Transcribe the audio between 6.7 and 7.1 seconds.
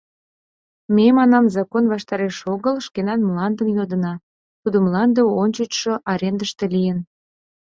лийын.